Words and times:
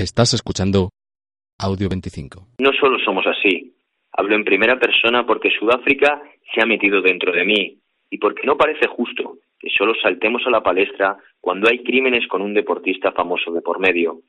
Estás 0.00 0.32
escuchando 0.32 0.88
Audio 1.58 1.90
25. 1.90 2.46
No 2.58 2.72
solo 2.72 2.98
somos 3.04 3.26
así. 3.26 3.74
Hablo 4.12 4.34
en 4.34 4.46
primera 4.46 4.78
persona 4.78 5.26
porque 5.26 5.50
Sudáfrica 5.50 6.22
se 6.54 6.62
ha 6.62 6.64
metido 6.64 7.02
dentro 7.02 7.32
de 7.32 7.44
mí 7.44 7.76
y 8.08 8.16
porque 8.16 8.46
no 8.46 8.56
parece 8.56 8.88
justo 8.88 9.36
que 9.58 9.68
solo 9.68 9.92
saltemos 10.02 10.40
a 10.46 10.50
la 10.50 10.62
palestra 10.62 11.18
cuando 11.38 11.68
hay 11.68 11.82
crímenes 11.82 12.26
con 12.28 12.40
un 12.40 12.54
deportista 12.54 13.12
famoso 13.12 13.52
de 13.52 13.60
por 13.60 13.78
medio. 13.78 14.22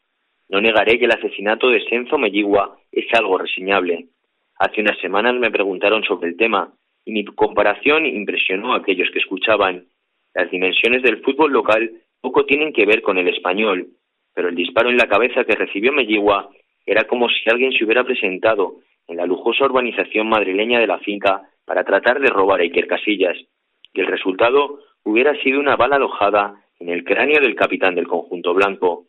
No 0.50 0.60
negaré 0.60 1.00
que 1.00 1.06
el 1.06 1.14
asesinato 1.14 1.70
de 1.70 1.82
Senzo 1.86 2.18
Melligua 2.18 2.78
es 2.92 3.06
algo 3.14 3.38
reseñable. 3.38 4.08
Hace 4.60 4.82
unas 4.82 5.00
semanas 5.00 5.36
me 5.36 5.52
preguntaron 5.52 6.04
sobre 6.04 6.32
el 6.32 6.36
tema 6.36 6.74
y 7.06 7.14
mi 7.14 7.24
comparación 7.24 8.06
impresionó 8.06 8.74
a 8.74 8.80
aquellos 8.80 9.10
que 9.14 9.20
escuchaban. 9.20 9.86
Las 10.34 10.52
dimensiones 10.52 11.02
del 11.02 11.22
fútbol 11.22 11.54
local 11.54 11.92
poco 12.20 12.46
tienen 12.46 12.74
que 12.74 12.86
ver 12.86 13.02
con 13.02 13.18
el 13.18 13.30
español, 13.30 13.88
pero 14.34 14.50
el 14.50 14.56
disparo 14.56 14.90
en 14.90 14.98
la 14.98 15.08
cabeza 15.08 15.44
que 15.44 15.56
recibió 15.56 15.92
Melligua 15.92 16.50
era 16.86 17.06
como 17.06 17.30
si 17.30 17.50
alguien 17.50 17.72
se 17.72 17.84
hubiera 17.86 18.04
presentado 18.04 18.78
en 19.08 19.18
la 19.18 19.26
lujosa 19.26 19.66
urbanización 19.66 20.28
madrileña 20.28 20.80
de 20.80 20.88
la 20.88 21.00
finca 21.00 21.42
para 21.66 21.84
tratar 21.84 22.20
de 22.20 22.30
robar 22.30 22.60
a 22.60 22.64
Iker 22.64 22.88
Casillas, 22.88 23.38
y 23.94 24.00
el 24.00 24.08
resultado 24.08 24.80
hubiera 25.04 25.36
sido 25.42 25.60
una 25.60 25.76
bala 25.76 25.98
alojada 25.98 26.56
en 26.80 26.90
el 26.90 27.04
cráneo 27.04 27.40
del 27.42 27.56
capitán 27.56 27.96
del 27.96 28.08
conjunto 28.08 28.54
blanco. 28.54 29.06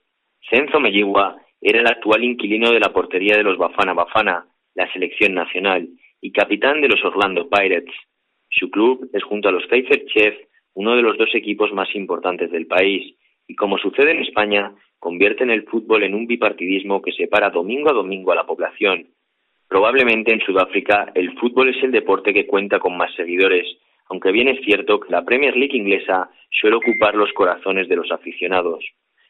Cenzo 0.50 0.80
Melligua 0.80 1.36
era 1.60 1.80
el 1.80 1.86
actual 1.86 2.24
inquilino 2.24 2.70
de 2.70 2.80
la 2.80 2.92
portería 2.92 3.36
de 3.36 3.44
los 3.44 3.56
Bafana 3.56 3.94
Bafana, 3.94 4.46
la 4.74 4.92
selección 4.92 5.34
nacional, 5.34 5.88
y 6.20 6.32
capitán 6.32 6.80
de 6.80 6.88
los 6.88 7.04
Orlando 7.04 7.48
Pirates. 7.48 7.94
Su 8.50 8.70
club 8.70 9.08
es 9.12 9.22
junto 9.22 9.48
a 9.48 9.52
los 9.52 9.66
Kaiser 9.66 10.04
Chiefs 10.06 10.38
uno 10.74 10.96
de 10.96 11.02
los 11.02 11.18
dos 11.18 11.34
equipos 11.34 11.72
más 11.72 11.94
importantes 11.94 12.50
del 12.50 12.66
país, 12.66 13.14
y 13.46 13.54
como 13.54 13.78
sucede 13.78 14.12
en 14.12 14.20
España, 14.20 14.72
convierten 14.98 15.50
el 15.50 15.64
fútbol 15.64 16.04
en 16.04 16.14
un 16.14 16.26
bipartidismo 16.26 17.02
que 17.02 17.12
separa 17.12 17.50
domingo 17.50 17.90
a 17.90 17.94
domingo 17.94 18.32
a 18.32 18.36
la 18.36 18.46
población. 18.46 19.08
Probablemente 19.68 20.32
en 20.32 20.40
Sudáfrica 20.40 21.10
el 21.14 21.36
fútbol 21.38 21.70
es 21.70 21.82
el 21.82 21.92
deporte 21.92 22.32
que 22.32 22.46
cuenta 22.46 22.78
con 22.78 22.96
más 22.96 23.12
seguidores, 23.14 23.66
aunque 24.08 24.30
bien 24.30 24.48
es 24.48 24.60
cierto 24.64 25.00
que 25.00 25.10
la 25.10 25.24
Premier 25.24 25.56
League 25.56 25.76
inglesa 25.76 26.30
suele 26.50 26.76
ocupar 26.76 27.14
los 27.14 27.32
corazones 27.32 27.88
de 27.88 27.96
los 27.96 28.12
aficionados. 28.12 28.84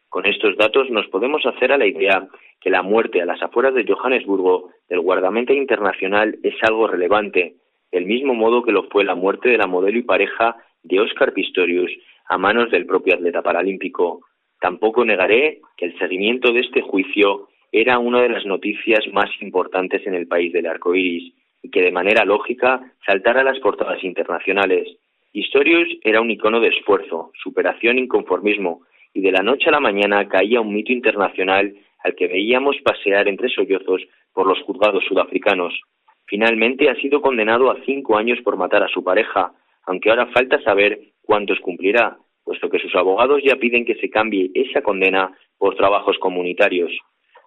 Con 0.08 0.26
estos 0.26 0.56
datos 0.58 0.90
nos 0.90 1.06
podemos 1.06 1.46
hacer 1.46 1.72
a 1.72 1.78
la 1.78 1.86
idea 1.86 2.28
que 2.60 2.68
la 2.68 2.82
muerte 2.82 3.22
a 3.22 3.24
las 3.24 3.42
afueras 3.42 3.72
de 3.74 3.86
Johannesburgo 3.86 4.70
del 4.88 5.00
guardameta 5.00 5.54
internacional 5.54 6.38
es 6.42 6.54
algo 6.62 6.86
relevante, 6.86 7.54
del 7.90 8.04
mismo 8.04 8.34
modo 8.34 8.62
que 8.62 8.72
lo 8.72 8.90
fue 8.90 9.04
la 9.04 9.14
muerte 9.14 9.48
de 9.48 9.56
la 9.56 9.66
modelo 9.66 9.98
y 9.98 10.02
pareja 10.02 10.56
de 10.82 11.00
Oscar 11.00 11.32
Pistorius 11.32 11.90
a 12.28 12.38
manos 12.38 12.70
del 12.70 12.86
propio 12.86 13.14
atleta 13.14 13.42
paralímpico. 13.42 14.20
Tampoco 14.60 15.04
negaré 15.04 15.60
que 15.76 15.86
el 15.86 15.98
seguimiento 15.98 16.52
de 16.52 16.60
este 16.60 16.82
juicio 16.82 17.48
era 17.72 17.98
una 17.98 18.20
de 18.20 18.28
las 18.28 18.44
noticias 18.46 19.00
más 19.12 19.30
importantes 19.40 20.06
en 20.06 20.14
el 20.14 20.28
país 20.28 20.52
del 20.52 20.66
arco 20.66 20.94
iris 20.94 21.34
y 21.62 21.70
que 21.70 21.82
de 21.82 21.90
manera 21.90 22.24
lógica 22.24 22.80
saltara 23.06 23.40
a 23.40 23.44
las 23.44 23.58
portadas 23.60 24.02
internacionales. 24.04 24.88
Pistorius 25.32 25.88
era 26.02 26.20
un 26.20 26.30
icono 26.30 26.60
de 26.60 26.68
esfuerzo, 26.68 27.32
superación 27.42 27.96
e 27.96 28.02
inconformismo, 28.02 28.82
y 29.14 29.22
de 29.22 29.32
la 29.32 29.42
noche 29.42 29.68
a 29.68 29.72
la 29.72 29.80
mañana 29.80 30.28
caía 30.28 30.60
un 30.60 30.74
mito 30.74 30.92
internacional 30.92 31.74
al 32.04 32.14
que 32.14 32.26
veíamos 32.26 32.76
pasear 32.84 33.28
entre 33.28 33.48
sollozos 33.48 34.02
por 34.34 34.46
los 34.46 34.60
juzgados 34.62 35.04
sudafricanos. 35.08 35.80
Finalmente 36.26 36.90
ha 36.90 36.94
sido 36.96 37.20
condenado 37.20 37.70
a 37.70 37.78
cinco 37.84 38.16
años 38.16 38.38
por 38.42 38.56
matar 38.56 38.82
a 38.82 38.88
su 38.88 39.02
pareja, 39.02 39.52
aunque 39.84 40.10
ahora 40.10 40.26
falta 40.26 40.60
saber 40.62 40.98
cuántos 41.22 41.60
cumplirá, 41.60 42.18
puesto 42.44 42.68
que 42.68 42.78
sus 42.78 42.94
abogados 42.94 43.40
ya 43.44 43.56
piden 43.56 43.84
que 43.84 43.94
se 43.96 44.10
cambie 44.10 44.50
esa 44.54 44.82
condena 44.82 45.32
por 45.58 45.76
trabajos 45.76 46.18
comunitarios. 46.18 46.92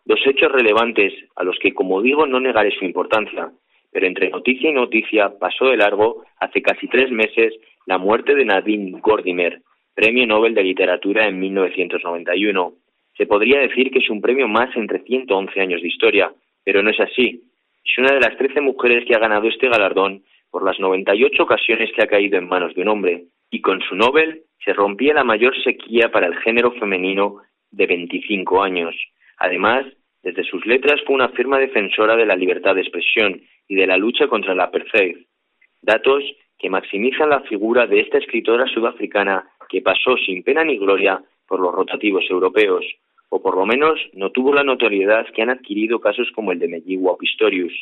Dos 0.05 0.19
hechos 0.25 0.51
relevantes 0.51 1.13
a 1.35 1.43
los 1.43 1.57
que, 1.59 1.73
como 1.73 2.01
digo, 2.01 2.25
no 2.25 2.39
negaré 2.39 2.71
su 2.71 2.85
importancia, 2.85 3.51
pero 3.91 4.07
entre 4.07 4.29
noticia 4.29 4.69
y 4.69 4.73
noticia 4.73 5.37
pasó 5.39 5.65
de 5.65 5.77
largo 5.77 6.23
hace 6.39 6.61
casi 6.61 6.87
tres 6.87 7.11
meses 7.11 7.53
la 7.85 7.97
muerte 7.97 8.35
de 8.35 8.45
Nadine 8.45 8.99
Gordimer, 8.99 9.61
Premio 9.93 10.27
Nobel 10.27 10.53
de 10.53 10.63
Literatura 10.63 11.27
en 11.27 11.39
1991. 11.39 12.73
Se 13.17 13.25
podría 13.25 13.59
decir 13.59 13.91
que 13.91 13.99
es 13.99 14.09
un 14.09 14.21
premio 14.21 14.47
más 14.47 14.75
entre 14.75 14.99
111 14.99 15.61
años 15.61 15.81
de 15.81 15.87
historia, 15.87 16.33
pero 16.63 16.83
no 16.83 16.89
es 16.89 16.99
así. 16.99 17.43
Es 17.83 17.97
una 17.97 18.13
de 18.13 18.19
las 18.19 18.37
13 18.37 18.59
mujeres 18.61 19.05
que 19.05 19.15
ha 19.15 19.19
ganado 19.19 19.47
este 19.47 19.69
galardón 19.69 20.23
por 20.55 20.63
las 20.63 20.79
98 20.79 21.43
ocasiones 21.43 21.91
que 21.91 22.01
ha 22.01 22.07
caído 22.07 22.37
en 22.37 22.47
manos 22.47 22.73
de 22.75 22.81
un 22.81 22.87
hombre, 22.87 23.25
y 23.51 23.59
con 23.59 23.81
su 23.81 23.93
Nobel 23.93 24.43
se 24.63 24.71
rompía 24.71 25.13
la 25.13 25.25
mayor 25.25 25.53
sequía 25.61 26.09
para 26.13 26.27
el 26.27 26.35
género 26.37 26.71
femenino 26.71 27.41
de 27.71 27.85
25 27.85 28.63
años. 28.63 28.95
Además, 29.37 29.85
desde 30.23 30.45
sus 30.45 30.65
letras 30.65 31.01
fue 31.05 31.13
una 31.13 31.27
firma 31.27 31.59
defensora 31.59 32.15
de 32.15 32.25
la 32.25 32.37
libertad 32.37 32.73
de 32.73 32.83
expresión 32.83 33.41
y 33.67 33.75
de 33.75 33.85
la 33.85 33.97
lucha 33.97 34.29
contra 34.29 34.55
la 34.55 34.63
apartheid. 34.63 35.17
Datos 35.81 36.23
que 36.57 36.69
maximizan 36.69 37.31
la 37.31 37.41
figura 37.41 37.85
de 37.85 37.99
esta 37.99 38.17
escritora 38.17 38.65
sudafricana 38.67 39.49
que 39.67 39.81
pasó 39.81 40.15
sin 40.25 40.41
pena 40.41 40.63
ni 40.63 40.77
gloria 40.77 41.21
por 41.49 41.59
los 41.59 41.75
rotativos 41.75 42.23
europeos, 42.29 42.85
o 43.27 43.41
por 43.41 43.57
lo 43.57 43.65
menos 43.65 43.99
no 44.13 44.29
tuvo 44.29 44.53
la 44.53 44.63
notoriedad 44.63 45.27
que 45.35 45.41
han 45.41 45.49
adquirido 45.49 45.99
casos 45.99 46.31
como 46.33 46.53
el 46.53 46.59
de 46.59 46.69
Melligua 46.69 47.17
Pistorius. 47.17 47.73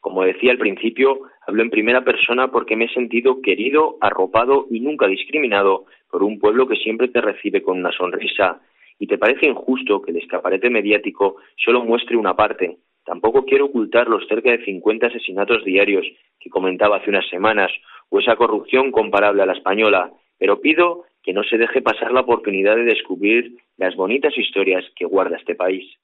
Como 0.00 0.24
decía 0.24 0.52
al 0.52 0.58
principio, 0.58 1.20
hablo 1.46 1.62
en 1.62 1.70
primera 1.70 2.02
persona 2.04 2.50
porque 2.50 2.76
me 2.76 2.86
he 2.86 2.94
sentido 2.94 3.40
querido, 3.42 3.96
arropado 4.00 4.66
y 4.70 4.80
nunca 4.80 5.06
discriminado 5.06 5.86
por 6.10 6.22
un 6.22 6.38
pueblo 6.38 6.68
que 6.68 6.76
siempre 6.76 7.08
te 7.08 7.20
recibe 7.20 7.62
con 7.62 7.78
una 7.78 7.92
sonrisa. 7.92 8.60
Y 8.98 9.06
te 9.06 9.18
parece 9.18 9.46
injusto 9.46 10.02
que 10.02 10.10
el 10.10 10.18
escaparate 10.18 10.70
mediático 10.70 11.36
solo 11.56 11.84
muestre 11.84 12.16
una 12.16 12.34
parte. 12.34 12.78
Tampoco 13.04 13.44
quiero 13.44 13.66
ocultar 13.66 14.08
los 14.08 14.26
cerca 14.28 14.50
de 14.50 14.64
50 14.64 15.06
asesinatos 15.06 15.64
diarios 15.64 16.06
que 16.38 16.50
comentaba 16.50 16.98
hace 16.98 17.10
unas 17.10 17.28
semanas 17.28 17.70
o 18.10 18.20
esa 18.20 18.36
corrupción 18.36 18.92
comparable 18.92 19.42
a 19.42 19.46
la 19.46 19.54
española, 19.54 20.12
pero 20.38 20.60
pido 20.60 21.04
que 21.22 21.32
no 21.32 21.42
se 21.42 21.58
deje 21.58 21.82
pasar 21.82 22.12
la 22.12 22.20
oportunidad 22.20 22.76
de 22.76 22.84
descubrir 22.84 23.56
las 23.76 23.96
bonitas 23.96 24.36
historias 24.36 24.84
que 24.94 25.04
guarda 25.04 25.36
este 25.36 25.54
país. 25.54 25.98